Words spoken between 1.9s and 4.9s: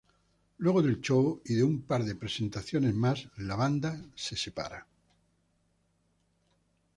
de presentaciones más, la banda se separa.